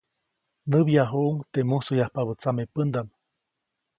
[0.71, 3.09] Näbyajuʼuŋ teʼ musoyapabä tsamepändaʼm.